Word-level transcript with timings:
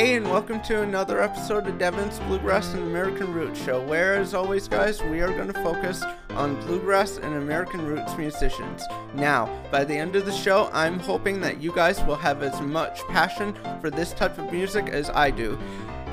Hey, 0.00 0.14
and 0.14 0.30
welcome 0.30 0.62
to 0.62 0.80
another 0.80 1.20
episode 1.20 1.66
of 1.66 1.76
Devin's 1.76 2.20
Bluegrass 2.20 2.72
and 2.72 2.84
American 2.84 3.34
Roots 3.34 3.62
Show, 3.62 3.82
where, 3.82 4.14
as 4.14 4.32
always, 4.32 4.66
guys, 4.66 5.02
we 5.02 5.20
are 5.20 5.28
going 5.28 5.52
to 5.52 5.62
focus 5.62 6.02
on 6.30 6.58
bluegrass 6.62 7.18
and 7.18 7.34
American 7.34 7.84
roots 7.84 8.16
musicians. 8.16 8.82
Now, 9.12 9.62
by 9.70 9.84
the 9.84 9.94
end 9.94 10.16
of 10.16 10.24
the 10.24 10.32
show, 10.32 10.70
I'm 10.72 10.98
hoping 11.00 11.42
that 11.42 11.60
you 11.60 11.70
guys 11.74 12.02
will 12.04 12.16
have 12.16 12.42
as 12.42 12.58
much 12.62 13.06
passion 13.08 13.54
for 13.82 13.90
this 13.90 14.14
type 14.14 14.38
of 14.38 14.50
music 14.50 14.88
as 14.88 15.10
I 15.10 15.30
do. 15.30 15.58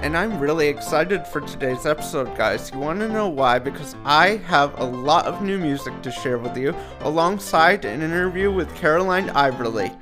And 0.01 0.17
I'm 0.17 0.37
really 0.37 0.67
excited 0.67 1.25
for 1.25 1.39
today's 1.39 1.85
episode, 1.85 2.35
guys. 2.35 2.69
You 2.71 2.79
want 2.79 2.99
to 2.99 3.07
know 3.07 3.29
why? 3.29 3.57
Because 3.57 3.95
I 4.03 4.35
have 4.47 4.77
a 4.81 4.83
lot 4.83 5.27
of 5.27 5.41
new 5.41 5.57
music 5.57 6.01
to 6.01 6.11
share 6.11 6.39
with 6.39 6.57
you, 6.57 6.75
alongside 6.99 7.85
an 7.85 8.01
interview 8.01 8.51
with 8.51 8.75
Carolyn 8.75 9.29
Eyerly. 9.29 9.93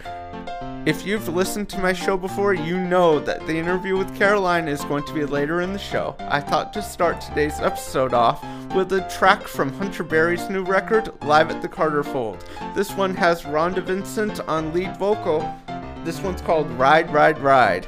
If 0.86 1.04
you've 1.04 1.28
listened 1.30 1.68
to 1.70 1.80
my 1.80 1.94
show 1.94 2.16
before, 2.16 2.54
you 2.54 2.80
know 2.80 3.20
that 3.20 3.48
the 3.48 3.58
interview 3.58 3.98
with 3.98 4.16
Caroline 4.16 4.68
is 4.68 4.84
going 4.84 5.04
to 5.06 5.14
be 5.16 5.26
later 5.26 5.62
in 5.62 5.74
the 5.74 5.80
show. 5.80 6.16
I 6.20 6.40
thought 6.40 6.74
to 6.74 6.82
start 6.84 7.20
today's 7.20 7.60
episode 7.60 8.14
off 8.14 8.46
with 8.76 8.94
a 8.94 9.02
track 9.10 9.48
from 9.48 9.74
Hunter 9.74 10.04
Berry's 10.04 10.48
new 10.48 10.64
record, 10.64 11.12
Live 11.24 11.50
at 11.50 11.64
the 11.64 11.68
Carter 11.68 12.04
Fold. 12.04 12.46
This 12.76 12.92
one 12.92 13.16
has 13.16 13.42
Rhonda 13.46 13.82
Vincent 13.82 14.42
on 14.42 14.76
lead 14.76 14.96
vocal. 14.98 15.52
This 16.04 16.22
one's 16.22 16.42
called 16.42 16.70
Ride, 16.74 17.12
Ride, 17.12 17.40
Ride. 17.40 17.88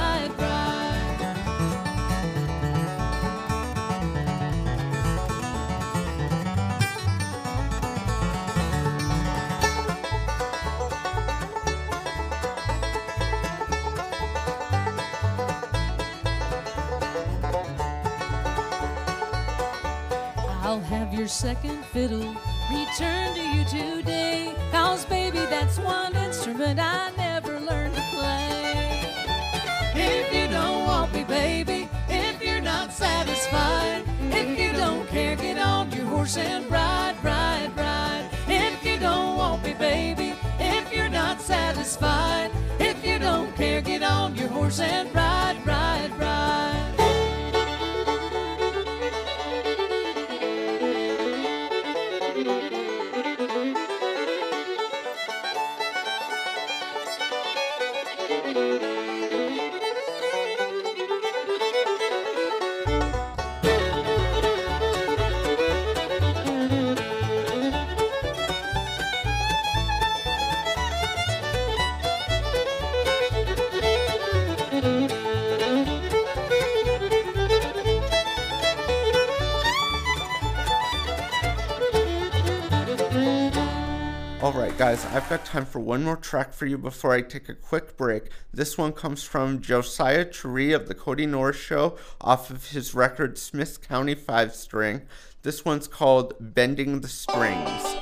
second 21.41 21.83
fiddle 21.85 22.35
return 22.69 23.33
to 23.33 23.41
you 23.41 23.65
today. 23.65 24.53
Cause, 24.71 25.05
baby, 25.05 25.39
that's 25.49 25.79
one 25.79 26.15
instrument 26.15 26.79
I 26.79 27.09
never 27.17 27.59
learned 27.59 27.95
to 27.95 28.01
play. 28.13 29.01
If 29.95 30.31
you 30.31 30.47
don't 30.49 30.85
want 30.85 31.11
me, 31.15 31.23
baby, 31.23 31.89
if 32.07 32.39
you're 32.43 32.61
not 32.61 32.93
satisfied, 32.93 34.03
if 34.29 34.59
you 34.59 34.71
don't 34.73 35.07
care, 35.07 35.35
get 35.35 35.57
on 35.57 35.91
your 35.91 36.05
horse 36.05 36.37
and 36.37 36.69
ride, 36.69 37.15
ride, 37.23 37.75
ride. 37.75 38.29
If 38.47 38.85
you 38.85 38.99
don't 38.99 39.35
want 39.35 39.63
me, 39.63 39.73
baby, 39.73 40.35
if 40.59 40.93
you're 40.93 41.09
not 41.09 41.41
satisfied, 41.41 42.51
if 42.79 43.03
you 43.03 43.17
don't 43.17 43.51
care, 43.55 43.81
get 43.81 44.03
on 44.03 44.35
your 44.35 44.49
horse 44.49 44.79
and 44.79 45.09
ride, 45.15 45.57
ride, 45.65 46.11
ride. 46.19 46.80
Guys, 84.81 85.05
I've 85.13 85.29
got 85.29 85.45
time 85.45 85.67
for 85.67 85.79
one 85.79 86.03
more 86.03 86.15
track 86.15 86.53
for 86.53 86.65
you 86.65 86.75
before 86.75 87.13
I 87.13 87.21
take 87.21 87.47
a 87.49 87.53
quick 87.53 87.95
break. 87.97 88.31
This 88.51 88.79
one 88.79 88.93
comes 88.93 89.21
from 89.21 89.61
Josiah 89.61 90.25
Tree 90.25 90.73
of 90.73 90.87
The 90.87 90.95
Cody 90.95 91.27
Norris 91.27 91.57
Show 91.57 91.99
off 92.19 92.49
of 92.49 92.71
his 92.71 92.95
record 92.95 93.37
Smith 93.37 93.87
County 93.87 94.15
5 94.15 94.55
String. 94.55 95.03
This 95.43 95.63
one's 95.63 95.87
called 95.87 96.33
Bending 96.39 97.01
the 97.01 97.07
Strings. 97.09 98.00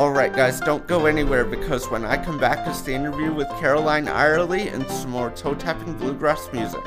Alright, 0.00 0.32
guys, 0.32 0.60
don't 0.60 0.86
go 0.86 1.04
anywhere 1.04 1.44
because 1.44 1.90
when 1.90 2.06
I 2.06 2.16
come 2.16 2.38
back, 2.38 2.66
it's 2.66 2.80
the 2.80 2.94
interview 2.94 3.34
with 3.34 3.50
Carolyn 3.60 4.08
Eyerly 4.08 4.68
and 4.68 4.90
some 4.90 5.10
more 5.10 5.30
toe 5.30 5.54
tapping 5.54 5.92
bluegrass 5.92 6.48
music. 6.54 6.80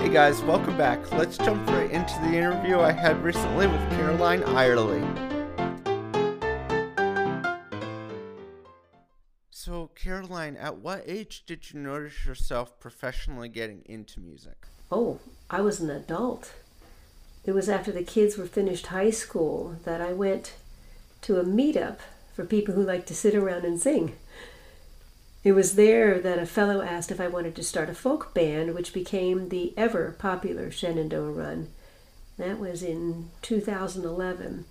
Hey 0.00 0.08
guys, 0.08 0.40
welcome 0.40 0.78
back. 0.78 1.12
Let's 1.12 1.36
jump 1.36 1.68
right 1.68 1.90
into 1.90 2.14
the 2.22 2.38
interview 2.38 2.80
I 2.80 2.92
had 2.92 3.22
recently 3.22 3.66
with 3.66 3.90
Carolyn 3.90 4.42
Eyerly. 4.44 5.06
So, 9.50 9.90
Caroline, 9.94 10.56
at 10.56 10.78
what 10.78 11.04
age 11.04 11.44
did 11.44 11.70
you 11.70 11.80
notice 11.80 12.24
yourself 12.24 12.80
professionally 12.80 13.50
getting 13.50 13.82
into 13.84 14.18
music? 14.18 14.66
Oh, 14.92 15.20
I 15.48 15.60
was 15.60 15.80
an 15.80 15.90
adult. 15.90 16.52
It 17.44 17.52
was 17.52 17.68
after 17.68 17.92
the 17.92 18.02
kids 18.02 18.36
were 18.36 18.46
finished 18.46 18.88
high 18.88 19.10
school 19.10 19.76
that 19.84 20.00
I 20.00 20.12
went 20.12 20.54
to 21.22 21.38
a 21.38 21.44
meetup 21.44 21.98
for 22.34 22.44
people 22.44 22.74
who 22.74 22.82
like 22.82 23.06
to 23.06 23.14
sit 23.14 23.34
around 23.34 23.64
and 23.64 23.80
sing. 23.80 24.16
It 25.42 25.52
was 25.52 25.74
there 25.74 26.18
that 26.18 26.38
a 26.38 26.46
fellow 26.46 26.82
asked 26.82 27.10
if 27.10 27.20
I 27.20 27.28
wanted 27.28 27.54
to 27.56 27.62
start 27.62 27.88
a 27.88 27.94
folk 27.94 28.34
band, 28.34 28.74
which 28.74 28.92
became 28.92 29.48
the 29.48 29.72
ever 29.76 30.14
popular 30.18 30.70
Shenandoah 30.70 31.32
Run. 31.32 31.68
That 32.36 32.58
was 32.58 32.82
in 32.82 33.30
2011. 33.42 34.64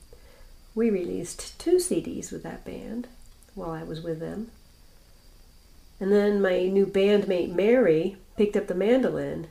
We 0.75 0.89
released 0.89 1.59
two 1.59 1.77
CDs 1.77 2.31
with 2.31 2.43
that 2.43 2.65
band 2.65 3.07
while 3.55 3.71
I 3.71 3.83
was 3.83 4.01
with 4.01 4.19
them. 4.19 4.51
And 5.99 6.11
then 6.11 6.41
my 6.41 6.67
new 6.67 6.85
bandmate 6.85 7.53
Mary 7.53 8.17
picked 8.37 8.55
up 8.55 8.67
the 8.67 8.75
mandolin 8.75 9.47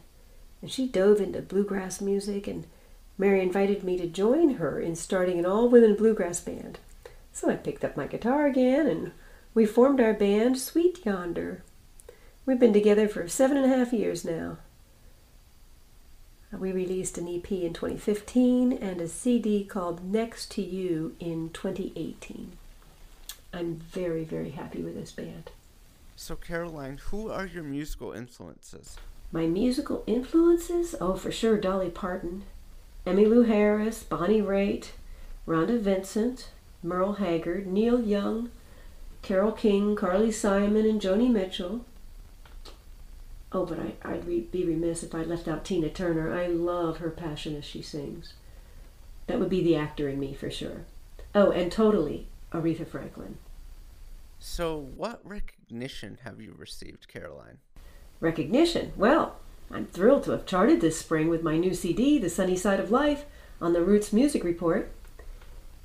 and 0.61 0.71
she 0.71 0.87
dove 0.87 1.21
into 1.21 1.41
bluegrass 1.41 2.01
music 2.01 2.47
and 2.47 2.67
Mary 3.17 3.43
invited 3.43 3.83
me 3.83 3.97
to 3.99 4.07
join 4.07 4.55
her 4.55 4.81
in 4.81 4.95
starting 4.95 5.39
an 5.39 5.47
all 5.47 5.69
women 5.69 5.95
bluegrass 5.95 6.41
band. 6.41 6.79
So 7.33 7.51
I 7.51 7.57
picked 7.57 7.85
up 7.85 7.97
my 7.97 8.07
guitar 8.07 8.47
again 8.47 8.87
and 8.87 9.13
we 9.55 9.67
formed 9.67 10.01
our 10.01 10.15
band 10.15 10.59
Sweet 10.59 11.05
Yonder. 11.05 11.63
We've 12.47 12.61
been 12.61 12.73
together 12.73 13.09
for 13.09 13.29
seven 13.29 13.57
and 13.57 13.71
a 13.71 13.77
half 13.77 13.93
years 13.93 14.25
now. 14.25 14.59
We 16.51 16.73
released 16.73 17.19
an 17.19 17.29
EP 17.29 17.51
in 17.53 17.75
2015 17.75 18.73
and 18.73 19.01
a 19.01 19.09
CD 19.09 19.65
called 19.65 20.05
Next 20.05 20.51
to 20.53 20.63
You 20.63 21.15
in 21.21 21.51
2018. 21.51 22.53
I'm 23.53 23.77
very, 23.77 24.25
very 24.25 24.51
happy 24.51 24.83
with 24.83 24.95
this 24.95 25.13
band. 25.13 25.51
So, 26.17 26.37
Caroline, 26.37 26.99
who 27.11 27.31
are 27.31 27.47
your 27.47 27.65
musical 27.65 28.13
influences? 28.13 28.97
My 29.31 29.47
musical 29.47 30.05
influences? 30.07 30.95
Oh, 31.01 31.15
for 31.15 31.31
sure, 31.31 31.59
Dolly 31.59 31.91
Parton, 31.91 32.45
Emmylou 33.07 33.47
Harris, 33.47 34.03
Bonnie 34.03 34.41
Raitt, 34.41 34.91
Rhonda 35.47 35.79
Vincent, 35.79 36.51
Merle 36.83 37.15
Haggard, 37.15 37.67
Neil 37.67 38.01
Young, 38.01 38.51
Carole 39.23 39.53
King, 39.53 39.97
Carly 39.97 40.33
Simon, 40.33 40.87
and 40.87 41.01
Joni 41.01 41.31
Mitchell. 41.31 41.85
Oh, 43.51 43.65
but 43.65 43.79
I, 43.79 43.93
I'd 44.03 44.27
re- 44.27 44.41
be 44.41 44.65
remiss 44.65 45.03
if 45.03 45.15
I 45.15 45.23
left 45.23 45.49
out 45.49 45.65
Tina 45.65 45.89
Turner. 45.89 46.33
I 46.33 46.47
love 46.47 46.99
her 46.99 47.11
passion 47.11 47.57
as 47.57 47.65
she 47.65 47.83
sings. 47.83 48.35
That 49.27 49.39
would 49.39 49.49
be 49.49 49.63
the 49.63 49.77
actor 49.77 50.09
in 50.09 50.21
me 50.21 50.35
for 50.35 50.51
sure. 50.51 50.85
Oh, 51.35 51.51
and 51.51 51.71
totally 51.73 52.27
Aretha 52.53 52.87
Franklin. 52.87 53.39
So, 54.39 54.79
what 54.97 55.21
recognition 55.25 56.19
have 56.25 56.41
you 56.41 56.55
received, 56.57 57.09
Caroline? 57.09 57.59
Recognition? 58.21 58.93
Well, 58.97 59.37
I'm 59.71 59.87
thrilled 59.87 60.25
to 60.25 60.33
have 60.33 60.47
charted 60.47 60.81
this 60.81 60.99
spring 60.99 61.29
with 61.29 61.43
my 61.43 61.57
new 61.57 61.75
CD, 61.75 62.19
The 62.19 62.29
Sunny 62.29 62.57
Side 62.57 62.81
of 62.81 62.91
Life, 62.91 63.25
on 63.61 63.75
the 63.75 63.83
Roots 63.83 64.13
Music 64.13 64.43
Report. 64.43 64.91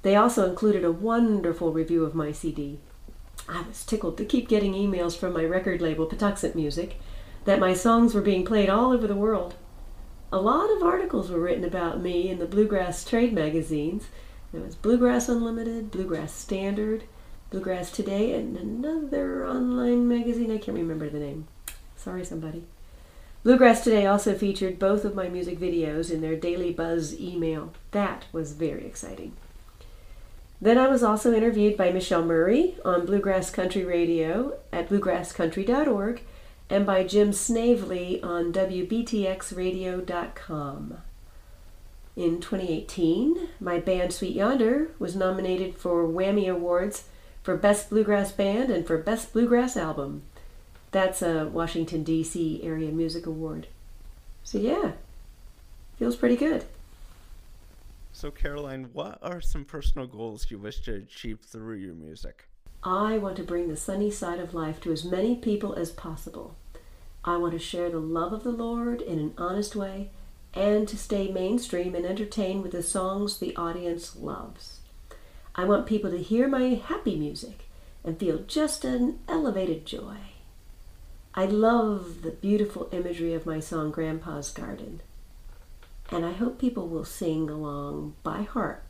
They 0.02 0.16
also 0.16 0.50
included 0.50 0.84
a 0.84 0.92
wonderful 0.92 1.72
review 1.72 2.04
of 2.04 2.16
my 2.16 2.32
CD. 2.32 2.80
I 3.48 3.62
was 3.62 3.86
tickled 3.86 4.18
to 4.18 4.26
keep 4.26 4.48
getting 4.48 4.74
emails 4.74 5.18
from 5.18 5.34
my 5.34 5.46
record 5.46 5.82
label, 5.82 6.06
Patuxent 6.06 6.56
Music, 6.56 7.00
that 7.46 7.60
my 7.60 7.74
songs 7.74 8.14
were 8.14 8.22
being 8.22 8.46
played 8.46 8.70
all 8.70 8.92
over 8.92 9.06
the 9.06 9.16
world. 9.16 9.56
A 10.32 10.42
lot 10.42 10.72
of 10.76 10.82
articles 10.82 11.30
were 11.30 11.40
written 11.40 11.64
about 11.64 12.02
me 12.02 12.30
in 12.30 12.40
the 12.40 12.48
bluegrass 12.48 13.06
trade 13.06 13.34
magazines. 13.34 14.08
There 14.52 14.62
was 14.62 14.76
Bluegrass 14.76 15.30
Unlimited, 15.30 15.92
Bluegrass 15.92 16.34
Standard, 16.34 17.04
Bluegrass 17.52 17.92
Today, 17.92 18.34
and 18.34 18.58
another 18.58 19.46
online 19.46 20.08
magazine. 20.08 20.52
I 20.52 20.58
can't 20.58 20.78
remember 20.78 21.10
the 21.10 21.20
name. 21.20 21.48
Sorry, 22.04 22.26
somebody. 22.26 22.66
Bluegrass 23.44 23.82
Today 23.82 24.06
also 24.06 24.38
featured 24.38 24.78
both 24.78 25.06
of 25.06 25.16
my 25.16 25.30
music 25.30 25.58
videos 25.58 26.12
in 26.12 26.20
their 26.20 26.36
Daily 26.36 26.74
Buzz 26.74 27.18
email. 27.18 27.72
That 27.92 28.26
was 28.34 28.52
very 28.52 28.86
exciting. 28.86 29.32
Then 30.60 30.78
I 30.78 30.90
was 30.90 31.02
also 31.02 31.34
interviewed 31.34 31.78
by 31.78 31.94
Michelle 31.94 32.26
Murray 32.26 32.76
on 32.84 33.06
Bluegrass 33.06 33.50
Country 33.50 33.86
Radio 33.86 34.60
at 34.74 34.90
bluegrasscountry.org 34.90 36.24
and 36.70 36.86
by 36.86 37.06
Jim 37.06 37.32
Snavely 37.32 38.22
on 38.22 38.52
WBTXradio.com. 38.52 40.98
In 42.18 42.42
2018, 42.42 43.48
my 43.62 43.80
band 43.80 44.12
Sweet 44.12 44.36
Yonder 44.36 44.90
was 45.00 45.16
nominated 45.16 45.78
for 45.78 46.06
Wammie 46.06 46.52
Awards 46.52 47.06
for 47.42 47.56
Best 47.56 47.90
Bluegrass 47.90 48.34
Band 48.34 48.72
and 48.72 48.86
for 48.86 48.98
Best 48.98 49.32
Bluegrass 49.32 49.78
Album. 49.78 50.24
That's 50.94 51.24
a 51.24 51.48
Washington, 51.48 52.04
D.C. 52.04 52.62
area 52.64 52.92
music 52.92 53.26
award. 53.26 53.66
So, 54.44 54.60
yeah, 54.60 54.92
feels 55.98 56.16
pretty 56.16 56.36
good. 56.36 56.66
So, 58.12 58.30
Caroline, 58.30 58.90
what 58.94 59.18
are 59.24 59.42
some 59.42 59.66
personal 59.66 60.06
goals 60.06 60.52
you 60.52 60.60
wish 60.60 60.82
to 60.82 60.94
achieve 60.94 61.40
through 61.42 61.78
your 61.78 61.96
music? 61.96 62.46
I 62.84 63.18
want 63.18 63.38
to 63.38 63.44
bring 63.44 63.70
the 63.70 63.76
sunny 63.76 64.12
side 64.12 64.40
of 64.40 64.54
life 64.54 64.80
to 64.82 64.92
as 64.92 65.04
many 65.04 65.36
people 65.36 65.74
as 65.74 65.90
possible. 65.90 66.56
I 67.26 67.38
want 67.38 67.54
to 67.54 67.60
share 67.60 67.90
the 67.90 67.98
love 67.98 68.32
of 68.32 68.44
the 68.44 68.52
Lord 68.52 69.02
in 69.02 69.18
an 69.18 69.34
honest 69.36 69.76
way 69.76 70.12
and 70.54 70.88
to 70.88 70.96
stay 70.96 71.32
mainstream 71.32 71.96
and 71.96 72.06
entertain 72.06 72.62
with 72.62 72.72
the 72.72 72.84
songs 72.84 73.40
the 73.40 73.56
audience 73.56 74.16
loves. 74.16 74.82
I 75.56 75.66
want 75.66 75.88
people 75.88 76.12
to 76.12 76.22
hear 76.22 76.48
my 76.48 76.76
happy 76.76 77.16
music 77.16 77.68
and 78.04 78.20
feel 78.20 78.44
just 78.46 78.86
an 78.86 79.18
elevated 79.28 79.88
joy. 79.88 80.18
I 81.36 81.46
love 81.46 82.22
the 82.22 82.30
beautiful 82.30 82.90
imagery 82.92 83.34
of 83.34 83.48
my 83.48 83.60
song 83.60 83.90
Grandpa's 83.90 84.52
Garden, 84.52 85.02
and 86.12 86.24
I 86.24 86.32
hope 86.32 86.60
people 86.60 86.88
will 86.88 87.06
sing 87.06 87.50
along 87.50 88.14
by 88.22 88.44
heart 88.44 88.84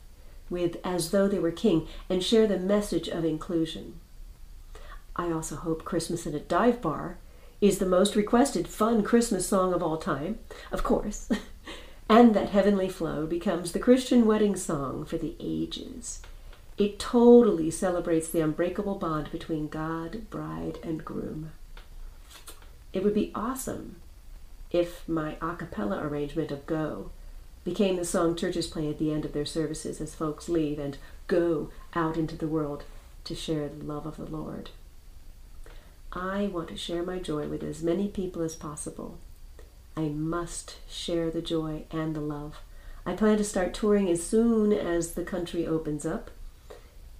with 0.50 0.76
As 0.84 1.10
Though 1.10 1.26
They 1.26 1.38
Were 1.38 1.50
King 1.50 1.88
and 2.10 2.22
share 2.22 2.46
the 2.46 2.58
message 2.58 3.08
of 3.08 3.24
inclusion. 3.24 3.98
I 5.16 5.32
also 5.32 5.56
hope 5.56 5.86
Christmas 5.86 6.26
in 6.26 6.34
a 6.34 6.38
Dive 6.38 6.82
Bar 6.82 7.16
is 7.62 7.78
the 7.78 7.86
most 7.86 8.14
requested 8.14 8.68
fun 8.68 9.02
Christmas 9.02 9.48
song 9.48 9.72
of 9.72 9.82
all 9.82 9.96
time, 9.96 10.38
of 10.70 10.82
course, 10.82 11.30
and 12.10 12.34
that 12.34 12.50
Heavenly 12.50 12.90
Flow 12.90 13.26
becomes 13.26 13.72
the 13.72 13.78
Christian 13.78 14.26
wedding 14.26 14.54
song 14.54 15.06
for 15.06 15.16
the 15.16 15.34
ages. 15.40 16.20
It 16.76 16.98
totally 16.98 17.70
celebrates 17.70 18.28
the 18.28 18.42
unbreakable 18.42 18.96
bond 18.96 19.32
between 19.32 19.68
God, 19.68 20.28
bride, 20.28 20.78
and 20.82 21.06
groom. 21.06 21.52
It 22.94 23.02
would 23.02 23.12
be 23.12 23.32
awesome 23.34 23.96
if 24.70 25.06
my 25.08 25.36
a 25.42 25.56
cappella 25.56 25.98
arrangement 26.06 26.52
of 26.52 26.64
Go 26.64 27.10
became 27.64 27.96
the 27.96 28.04
song 28.04 28.36
churches 28.36 28.68
play 28.68 28.88
at 28.88 28.98
the 28.98 29.12
end 29.12 29.24
of 29.24 29.32
their 29.32 29.44
services 29.44 30.00
as 30.00 30.14
folks 30.14 30.48
leave 30.48 30.78
and 30.78 30.96
go 31.26 31.70
out 31.94 32.16
into 32.16 32.36
the 32.36 32.46
world 32.46 32.84
to 33.24 33.34
share 33.34 33.68
the 33.68 33.84
love 33.84 34.06
of 34.06 34.16
the 34.16 34.24
Lord. 34.24 34.70
I 36.12 36.46
want 36.52 36.68
to 36.68 36.76
share 36.76 37.02
my 37.02 37.18
joy 37.18 37.48
with 37.48 37.64
as 37.64 37.82
many 37.82 38.06
people 38.06 38.42
as 38.42 38.54
possible. 38.54 39.18
I 39.96 40.02
must 40.02 40.76
share 40.88 41.32
the 41.32 41.42
joy 41.42 41.86
and 41.90 42.14
the 42.14 42.20
love. 42.20 42.58
I 43.04 43.14
plan 43.14 43.38
to 43.38 43.44
start 43.44 43.74
touring 43.74 44.08
as 44.08 44.24
soon 44.24 44.72
as 44.72 45.14
the 45.14 45.24
country 45.24 45.66
opens 45.66 46.06
up. 46.06 46.30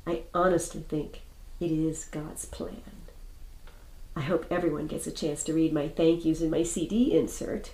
I 0.06 0.22
honestly 0.32 0.84
think 0.88 1.22
it 1.58 1.72
is 1.72 2.04
God's 2.04 2.44
plan. 2.44 3.03
I 4.16 4.20
hope 4.20 4.46
everyone 4.50 4.86
gets 4.86 5.06
a 5.06 5.12
chance 5.12 5.42
to 5.44 5.52
read 5.52 5.72
my 5.72 5.88
thank 5.88 6.24
yous 6.24 6.40
in 6.40 6.50
my 6.50 6.62
CD 6.62 7.16
insert. 7.16 7.72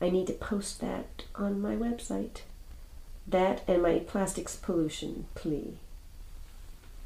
I 0.00 0.10
need 0.10 0.26
to 0.26 0.32
post 0.32 0.80
that 0.80 1.24
on 1.34 1.60
my 1.60 1.76
website. 1.76 2.42
That 3.26 3.62
and 3.68 3.82
my 3.82 3.98
plastics 4.00 4.56
pollution 4.56 5.26
plea. 5.34 5.78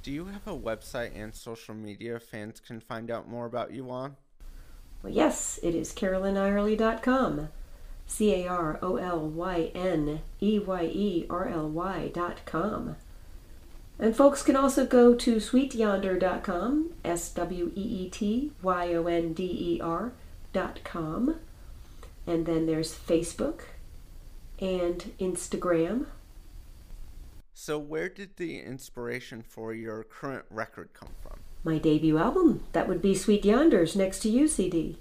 Do 0.03 0.11
you 0.11 0.27
have 0.27 0.47
a 0.47 0.57
website 0.57 1.13
and 1.15 1.35
social 1.35 1.75
media 1.75 2.19
fans 2.19 2.61
can 2.61 2.81
find 2.81 3.11
out 3.11 3.29
more 3.29 3.47
about 3.47 3.73
you 3.73 3.91
on? 3.91 4.17
Well, 5.03 5.13
yes, 5.13 5.61
it 5.63 5.75
is 5.75 5.93
carolyneyerly.com. 5.93 7.49
C 8.07 8.35
A 8.35 8.49
R 8.49 8.79
O 8.83 8.97
L 8.97 9.21
Y 9.21 9.71
N 9.75 10.21
E 10.41 10.59
Y 10.59 10.83
E 10.85 11.27
R 11.31 11.49
L 11.49 11.69
Y.com. 11.69 12.97
And 13.99 14.17
folks 14.17 14.43
can 14.43 14.57
also 14.57 14.87
go 14.87 15.15
to 15.15 15.37
sweetyonder.com, 15.37 16.93
S 17.05 17.31
W 17.31 17.73
E 17.75 17.81
E 17.81 18.11
T 18.11 18.53
Y 18.63 18.95
O 18.95 19.07
N 19.07 19.33
D 19.33 19.45
E 19.45 19.81
R.com. 19.81 21.37
And 22.27 22.47
then 22.47 22.67
there's 22.67 22.95
Facebook 22.95 23.63
and 24.61 25.13
Instagram. 25.21 26.07
So, 27.55 27.79
where 27.79 28.09
did 28.09 28.37
the 28.37 28.61
inspiration 28.61 29.43
for 29.43 29.75
your 29.75 30.05
current 30.05 30.47
record 30.51 30.91
come 30.95 31.11
from? 31.23 31.41
My 31.65 31.79
debut 31.79 32.19
album, 32.19 32.65
that 32.73 32.89
would 32.89 33.03
be 33.03 33.15
Sweet 33.15 33.45
Yonder's 33.45 33.95
Next 33.95 34.21
to 34.21 34.31
You 34.31 34.49
CD. 34.49 34.99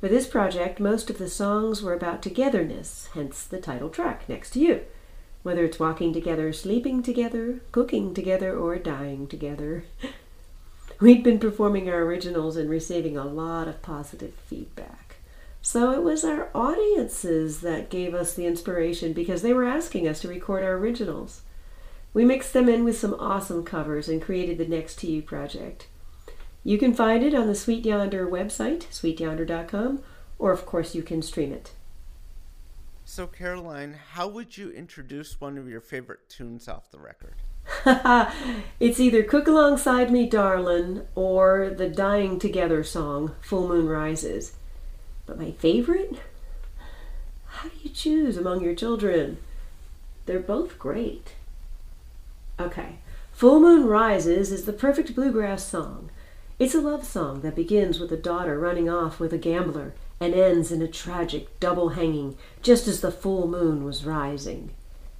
For 0.00 0.08
this 0.08 0.26
project, 0.26 0.80
most 0.80 1.10
of 1.10 1.18
the 1.18 1.28
songs 1.28 1.82
were 1.82 1.92
about 1.92 2.22
togetherness, 2.22 3.08
hence 3.14 3.44
the 3.44 3.60
title 3.60 3.90
track, 3.90 4.28
Next 4.28 4.50
to 4.50 4.60
You. 4.60 4.80
Whether 5.42 5.64
it's 5.64 5.78
walking 5.78 6.12
together, 6.12 6.52
sleeping 6.52 7.02
together, 7.02 7.60
cooking 7.72 8.14
together, 8.14 8.56
or 8.56 8.76
dying 8.76 9.26
together. 9.26 9.84
We'd 11.00 11.22
been 11.22 11.38
performing 11.38 11.88
our 11.88 12.02
originals 12.02 12.56
and 12.56 12.68
receiving 12.68 13.16
a 13.16 13.24
lot 13.24 13.68
of 13.68 13.82
positive 13.82 14.34
feedback. 14.46 15.16
So 15.62 15.92
it 15.92 16.02
was 16.02 16.24
our 16.24 16.48
audiences 16.54 17.60
that 17.60 17.90
gave 17.90 18.14
us 18.14 18.34
the 18.34 18.46
inspiration 18.46 19.12
because 19.12 19.42
they 19.42 19.52
were 19.52 19.64
asking 19.64 20.08
us 20.08 20.20
to 20.20 20.28
record 20.28 20.64
our 20.64 20.74
originals. 20.74 21.42
We 22.14 22.24
mixed 22.24 22.52
them 22.52 22.68
in 22.68 22.84
with 22.84 22.98
some 22.98 23.14
awesome 23.14 23.64
covers 23.64 24.08
and 24.08 24.22
created 24.22 24.58
the 24.58 24.66
Next 24.66 24.98
to 25.00 25.06
You 25.06 25.22
project. 25.22 25.86
You 26.64 26.78
can 26.78 26.94
find 26.94 27.22
it 27.22 27.34
on 27.34 27.46
the 27.46 27.54
Sweet 27.54 27.84
Yonder 27.84 28.26
website, 28.26 28.86
sweetyonder.com, 28.90 30.02
or 30.38 30.52
of 30.52 30.66
course 30.66 30.94
you 30.94 31.02
can 31.02 31.22
stream 31.22 31.52
it. 31.52 31.72
So, 33.10 33.26
Caroline, 33.26 33.96
how 34.12 34.28
would 34.28 34.58
you 34.58 34.70
introduce 34.70 35.40
one 35.40 35.56
of 35.56 35.66
your 35.66 35.80
favorite 35.80 36.28
tunes 36.28 36.68
off 36.68 36.90
the 36.90 36.98
record? 36.98 37.36
it's 38.78 39.00
either 39.00 39.22
Cook 39.22 39.48
Alongside 39.48 40.12
Me, 40.12 40.28
Darlin', 40.28 41.06
or 41.14 41.70
the 41.70 41.88
Dying 41.88 42.38
Together 42.38 42.84
song, 42.84 43.34
Full 43.40 43.66
Moon 43.66 43.88
Rises. 43.88 44.56
But 45.24 45.38
my 45.38 45.52
favorite? 45.52 46.20
How 47.46 47.70
do 47.70 47.76
you 47.82 47.88
choose 47.88 48.36
among 48.36 48.62
your 48.62 48.74
children? 48.74 49.38
They're 50.26 50.38
both 50.38 50.78
great. 50.78 51.32
Okay, 52.60 52.98
Full 53.32 53.58
Moon 53.58 53.86
Rises 53.86 54.52
is 54.52 54.66
the 54.66 54.72
perfect 54.74 55.14
bluegrass 55.14 55.64
song. 55.64 56.10
It's 56.58 56.74
a 56.74 56.80
love 56.82 57.06
song 57.06 57.40
that 57.40 57.56
begins 57.56 58.00
with 58.00 58.12
a 58.12 58.18
daughter 58.18 58.58
running 58.60 58.90
off 58.90 59.18
with 59.18 59.32
a 59.32 59.38
gambler 59.38 59.94
and 60.20 60.34
ends 60.34 60.72
in 60.72 60.82
a 60.82 60.88
tragic 60.88 61.60
double 61.60 61.90
hanging 61.90 62.36
just 62.62 62.88
as 62.88 63.00
the 63.00 63.12
full 63.12 63.46
moon 63.46 63.84
was 63.84 64.04
rising. 64.04 64.70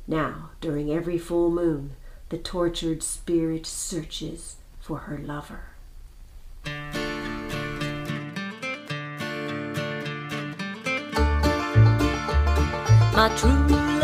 Now, 0.06 0.50
during 0.60 0.90
every 0.90 1.18
full 1.18 1.50
moon, 1.50 1.92
the 2.30 2.38
tortured 2.38 3.02
spirit 3.02 3.66
searches 3.66 4.56
for 4.80 4.98
her 5.00 5.18
lover. 5.18 5.62
My 13.14 13.28
true 13.36 13.97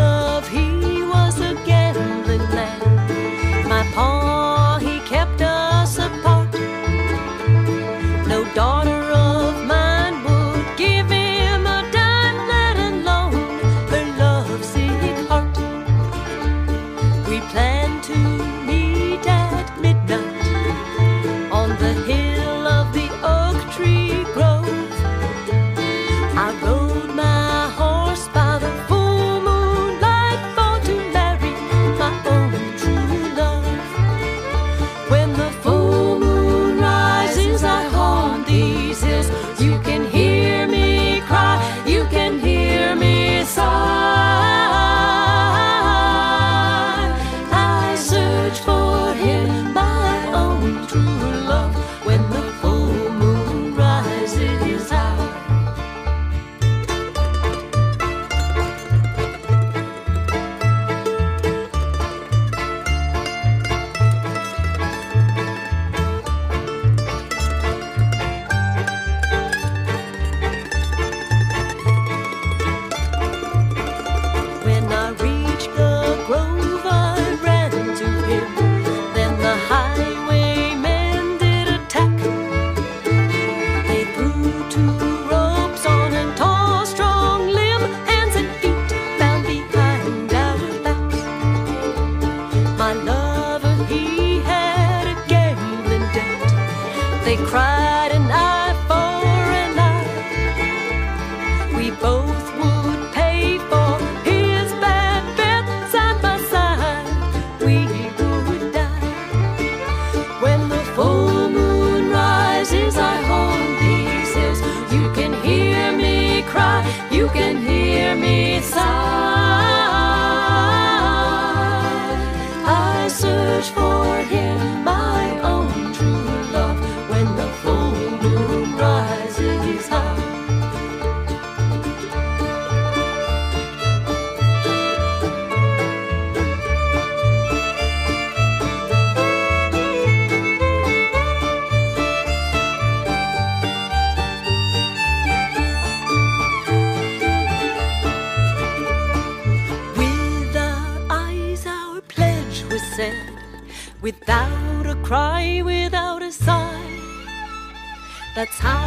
That's 158.35 158.59
how 158.59 158.84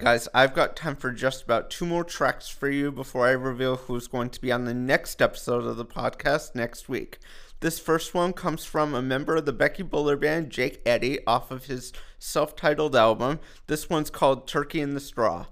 guys, 0.00 0.26
I've 0.32 0.54
got 0.54 0.74
time 0.74 0.96
for 0.96 1.12
just 1.12 1.42
about 1.42 1.68
two 1.68 1.84
more 1.84 2.02
tracks 2.02 2.48
for 2.48 2.70
you 2.70 2.90
before 2.90 3.26
I 3.26 3.32
reveal 3.32 3.76
who's 3.76 4.08
going 4.08 4.30
to 4.30 4.40
be 4.40 4.50
on 4.50 4.64
the 4.64 4.72
next 4.72 5.20
episode 5.20 5.66
of 5.66 5.76
the 5.76 5.84
podcast 5.84 6.54
next 6.54 6.88
week. 6.88 7.18
This 7.60 7.78
first 7.78 8.14
one 8.14 8.32
comes 8.32 8.64
from 8.64 8.94
a 8.94 9.02
member 9.02 9.36
of 9.36 9.44
the 9.44 9.52
Becky 9.52 9.82
Buller 9.82 10.16
Band, 10.16 10.48
Jake 10.48 10.80
Eddy, 10.86 11.18
off 11.26 11.50
of 11.50 11.66
his 11.66 11.92
self 12.18 12.56
titled 12.56 12.96
album. 12.96 13.38
This 13.66 13.90
one's 13.90 14.08
called 14.08 14.48
Turkey 14.48 14.80
in 14.80 14.94
the 14.94 15.00
Straw. 15.00 15.44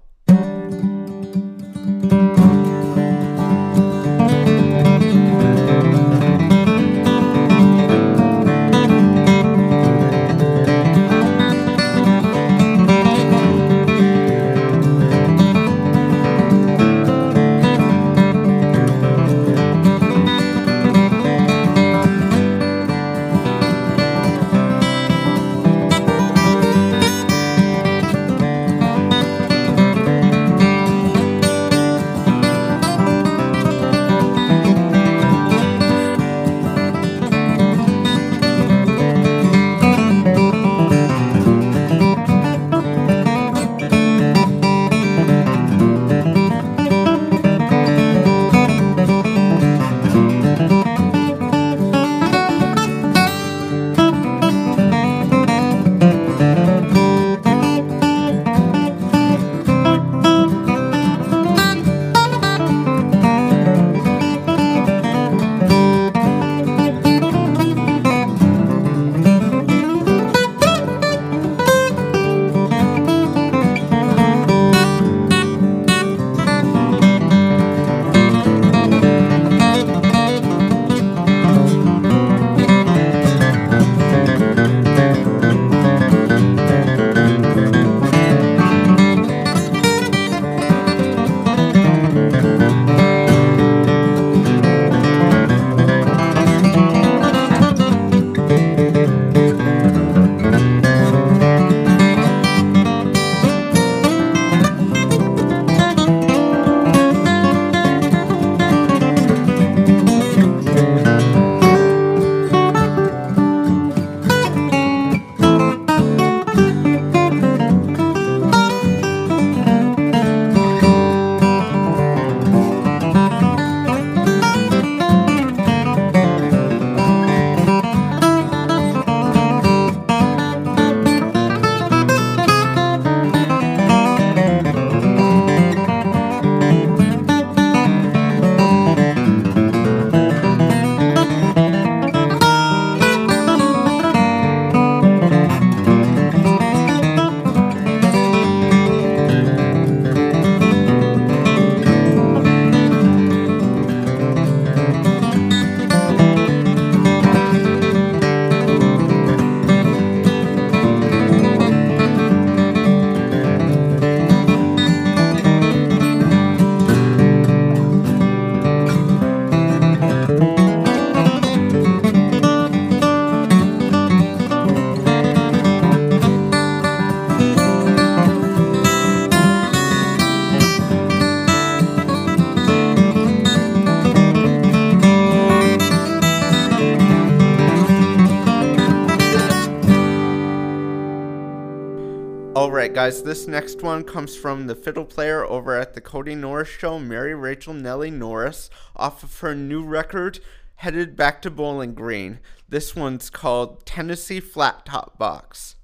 Guys, 192.99 193.23
this 193.23 193.47
next 193.47 193.81
one 193.81 194.03
comes 194.03 194.35
from 194.35 194.67
the 194.67 194.75
fiddle 194.75 195.05
player 195.05 195.45
over 195.45 195.73
at 195.73 195.93
the 195.93 196.01
Cody 196.01 196.35
Norris 196.35 196.67
Show, 196.67 196.99
Mary 196.99 197.33
Rachel 197.33 197.73
Nellie 197.73 198.11
Norris, 198.11 198.69
off 198.93 199.23
of 199.23 199.39
her 199.39 199.55
new 199.55 199.85
record, 199.85 200.41
Headed 200.75 201.15
Back 201.15 201.41
to 201.43 201.49
Bowling 201.49 201.93
Green. 201.93 202.39
This 202.67 202.97
one's 202.97 203.29
called 203.29 203.85
Tennessee 203.85 204.41
Flat 204.41 204.85
Top 204.85 205.17
Box. 205.17 205.77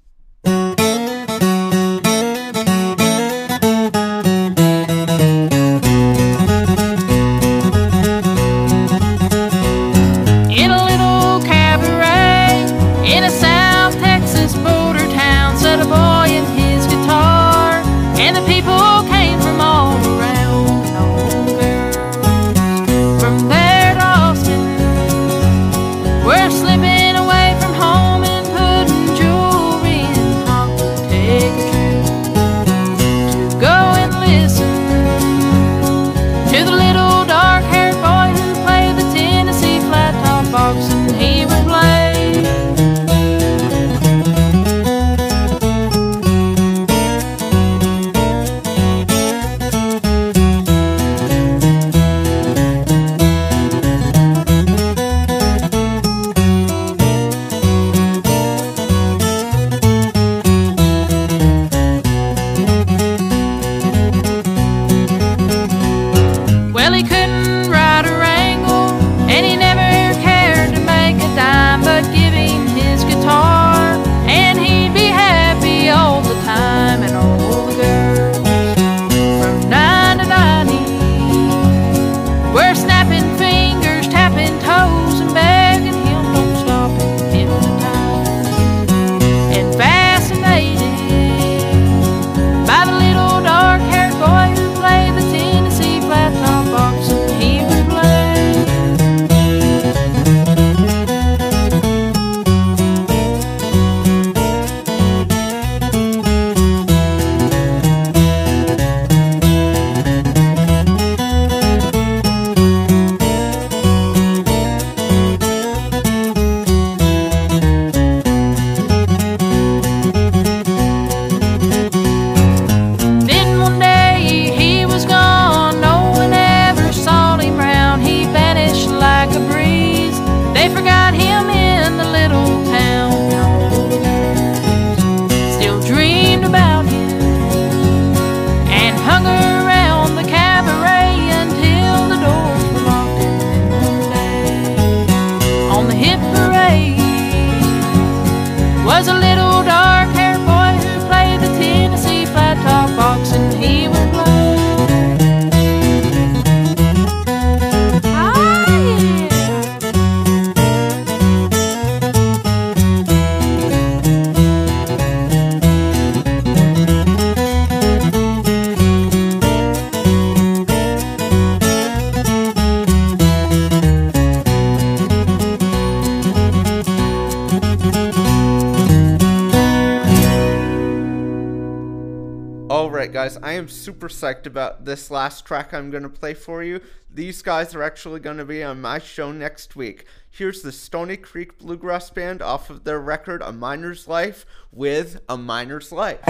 Guys, 183.12 183.36
I 183.42 183.52
am 183.52 183.68
super 183.68 184.08
psyched 184.08 184.46
about 184.46 184.84
this 184.84 185.10
last 185.10 185.44
track 185.44 185.72
I'm 185.72 185.90
going 185.90 186.02
to 186.02 186.08
play 186.08 186.34
for 186.34 186.62
you. 186.62 186.80
These 187.12 187.42
guys 187.42 187.74
are 187.74 187.82
actually 187.82 188.20
going 188.20 188.36
to 188.36 188.44
be 188.44 188.62
on 188.62 188.80
my 188.80 188.98
show 188.98 189.32
next 189.32 189.76
week. 189.76 190.06
Here's 190.30 190.62
the 190.62 190.72
Stony 190.72 191.16
Creek 191.16 191.58
Bluegrass 191.58 192.10
Band 192.10 192.42
off 192.42 192.68
of 192.68 192.84
their 192.84 193.00
record 193.00 193.42
A 193.42 193.52
Miner's 193.52 194.06
Life 194.08 194.44
with 194.72 195.20
A 195.28 195.38
Miner's 195.38 195.92
Life. 195.92 196.20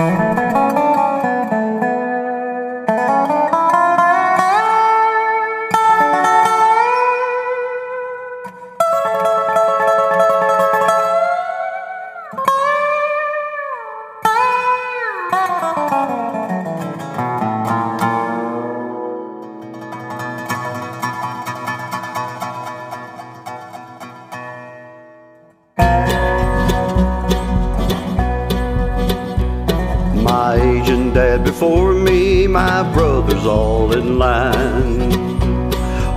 Aging 30.67 31.13
dad 31.13 31.45
before 31.45 31.95
me, 31.95 32.49
my 32.49 32.83
brothers 32.93 33.47
all 33.47 33.93
in 33.93 34.19
line. 34.19 35.11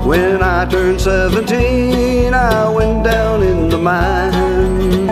When 0.04 0.42
I 0.42 0.66
turned 0.66 1.00
17, 1.00 2.34
I 2.34 2.68
went 2.68 3.04
down 3.04 3.44
in 3.44 3.70
the 3.70 3.78
mine. 3.78 5.08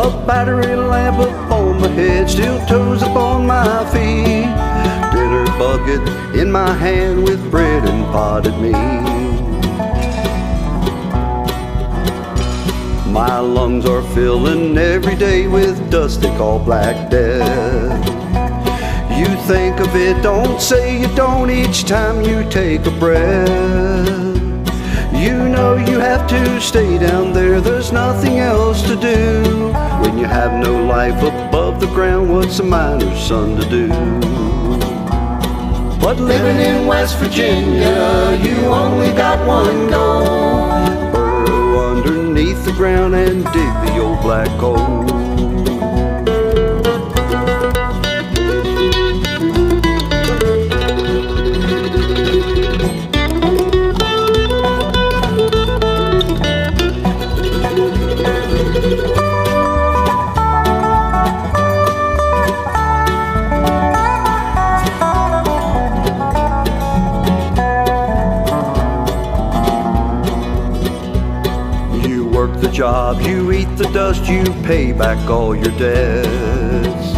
A 0.00 0.24
battery 0.26 0.74
lamp 0.74 1.20
upon 1.20 1.80
my 1.82 1.88
head, 1.88 2.28
steel 2.28 2.58
toes 2.66 3.02
upon 3.02 3.46
my 3.46 3.84
feet. 3.92 4.50
Dinner 5.14 5.46
bucket 5.56 6.02
in 6.34 6.50
my 6.50 6.72
hand 6.72 7.22
with 7.22 7.48
bread 7.48 7.84
and 7.88 8.04
potted 8.06 8.58
meat. 8.58 9.22
My 13.12 13.38
lungs 13.38 13.84
are 13.86 14.02
filling 14.14 14.76
every 14.76 15.14
day 15.14 15.46
with 15.46 15.90
dust 15.92 16.22
they 16.22 16.36
call 16.36 16.58
black 16.58 17.08
death. 17.08 18.01
You 19.22 19.36
think 19.46 19.78
of 19.78 19.94
it, 19.94 20.20
don't 20.20 20.60
say 20.60 20.98
you 21.00 21.06
don't 21.14 21.48
each 21.48 21.84
time 21.84 22.22
you 22.22 22.42
take 22.50 22.84
a 22.86 22.90
breath. 22.90 23.46
You 25.14 25.48
know 25.48 25.76
you 25.76 26.00
have 26.00 26.28
to 26.28 26.60
stay 26.60 26.98
down 26.98 27.32
there, 27.32 27.60
there's 27.60 27.92
nothing 27.92 28.40
else 28.40 28.82
to 28.82 28.96
do. 28.96 29.72
When 30.02 30.18
you 30.18 30.24
have 30.24 30.60
no 30.60 30.74
life 30.84 31.22
above 31.22 31.78
the 31.78 31.86
ground, 31.86 32.32
what's 32.32 32.58
a 32.58 32.64
miner's 32.64 33.20
son 33.20 33.56
to 33.60 33.70
do? 33.70 33.86
But 36.00 36.18
living 36.18 36.56
in 36.56 36.88
West 36.88 37.16
Virginia, 37.18 38.36
you 38.42 38.56
only 38.66 39.12
got 39.12 39.46
one 39.46 39.88
goal. 39.88 40.24
Burrow 41.12 41.96
underneath 41.96 42.64
the 42.64 42.72
ground 42.72 43.14
and 43.14 43.44
dig 43.44 43.74
the 43.86 43.98
old 44.00 44.20
black 44.20 44.48
coal. 44.58 45.21
You 73.26 73.52
eat 73.52 73.76
the 73.76 73.88
dust, 73.92 74.26
you 74.28 74.44
pay 74.64 74.92
back 74.92 75.28
all 75.28 75.54
your 75.54 75.76
debts. 75.78 77.12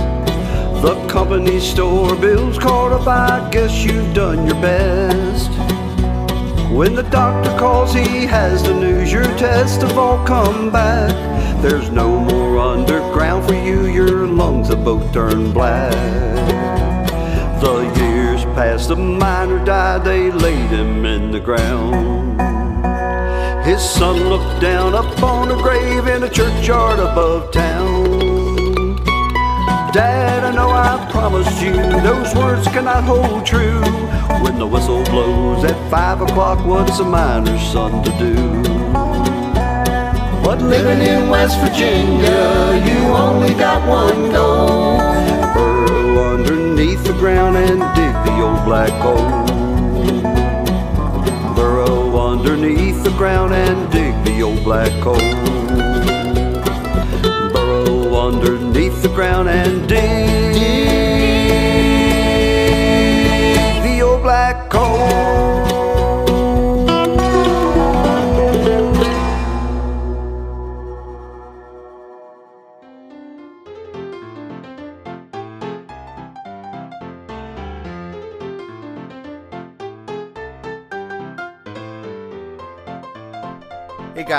The 0.82 1.06
company 1.08 1.60
store 1.60 2.14
bills 2.16 2.58
caught 2.58 2.92
up, 2.92 3.06
I 3.06 3.48
guess 3.50 3.84
you've 3.84 4.14
done 4.14 4.46
your 4.46 4.60
best. 4.60 5.50
When 6.70 6.94
the 6.94 7.04
doctor 7.04 7.56
calls, 7.58 7.94
he 7.94 8.26
has 8.26 8.62
the 8.62 8.74
news, 8.74 9.12
your 9.12 9.24
tests 9.38 9.82
have 9.82 9.96
all 9.96 10.24
come 10.26 10.70
back. 10.70 11.12
There's 11.62 11.90
no 11.90 12.18
more 12.18 12.58
underground 12.58 13.46
for 13.46 13.54
you, 13.54 13.86
your 13.86 14.26
lungs 14.26 14.68
have 14.68 14.84
both 14.84 15.12
turned 15.12 15.54
black. 15.54 15.92
The 17.60 17.92
years 17.96 18.44
passed, 18.56 18.88
the 18.88 18.96
miner 18.96 19.64
died, 19.64 20.04
they 20.04 20.30
laid 20.30 20.70
him 20.70 21.06
in 21.06 21.30
the 21.30 21.40
ground. 21.40 22.53
His 23.64 23.80
son 23.80 24.28
looked 24.28 24.60
down 24.60 24.92
upon 24.92 25.50
a 25.50 25.56
grave 25.56 26.06
in 26.06 26.22
a 26.22 26.28
churchyard 26.28 26.98
above 26.98 27.50
town. 27.50 28.96
Dad, 29.90 30.44
I 30.44 30.54
know 30.54 30.68
I 30.68 31.08
promised 31.10 31.62
you 31.62 31.72
those 31.72 32.34
words 32.34 32.66
cannot 32.68 33.04
hold 33.04 33.46
true. 33.46 33.80
When 34.42 34.58
the 34.58 34.66
whistle 34.66 35.02
blows 35.04 35.64
at 35.64 35.90
five 35.90 36.20
o'clock, 36.20 36.66
what's 36.66 36.98
a 36.98 37.04
miner's 37.04 37.62
son 37.72 38.04
to 38.04 38.10
do? 38.18 38.34
But 40.44 40.60
living 40.60 41.00
in 41.00 41.30
West 41.30 41.58
Virginia, 41.60 42.82
you 42.84 42.98
only 43.16 43.54
got 43.54 43.80
one 43.88 44.30
goal. 44.30 44.98
Burrow 45.54 46.34
underneath 46.34 47.02
the 47.04 47.14
ground 47.14 47.56
and 47.56 47.80
dig 47.96 48.14
the 48.26 48.42
old 48.42 48.62
black 48.66 48.90
hole. 49.00 49.43
Underneath 52.46 53.02
the 53.02 53.10
ground 53.16 53.54
and 53.54 53.90
dig 53.90 54.12
the 54.24 54.42
old 54.42 54.62
black 54.64 54.92
coal. 55.00 55.16
Burrow 57.54 58.14
underneath 58.14 59.00
the 59.00 59.08
ground 59.08 59.48
and 59.48 59.88
dig 59.88 60.23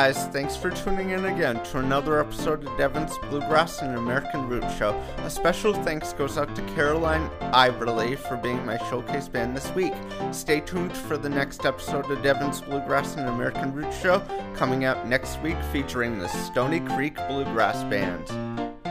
guys, 0.06 0.28
thanks 0.28 0.56
for 0.56 0.70
tuning 0.70 1.10
in 1.10 1.26
again 1.26 1.56
to 1.64 1.80
another 1.80 2.20
episode 2.20 2.64
of 2.64 2.78
Devon's 2.78 3.18
Bluegrass 3.28 3.82
and 3.82 3.98
American 3.98 4.48
Root 4.48 4.64
Show. 4.78 4.92
A 5.24 5.30
special 5.32 5.74
thanks 5.74 6.14
goes 6.14 6.38
out 6.38 6.56
to 6.56 6.62
Carolyn 6.76 7.28
Eyerly 7.42 8.16
for 8.16 8.38
being 8.38 8.64
my 8.68 8.78
showcase 8.88 9.28
band 9.28 9.58
this 9.58 9.72
week. 9.72 9.94
Stay 10.32 10.60
tuned 10.60 10.96
for 10.96 11.18
the 11.18 11.30
next 11.30 11.66
episode 11.66 12.12
of 12.12 12.22
Devon's 12.22 12.62
Bluegrass 12.62 13.16
and 13.16 13.28
American 13.28 13.74
Root 13.74 13.92
Show 13.92 14.22
coming 14.54 14.86
out 14.86 15.08
next 15.08 15.42
week 15.42 15.58
featuring 15.72 16.20
the 16.20 16.28
Stony 16.28 16.82
Creek 16.82 17.16
Bluegrass 17.28 17.84
Band. 17.86 18.85